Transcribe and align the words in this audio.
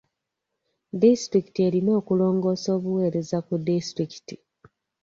Disitulikiti 1.01 1.59
erina 1.67 1.91
okulongoosa 1.99 2.67
obuweereza 2.77 3.37
ku 3.47 3.53
disitulikiti. 3.67 4.35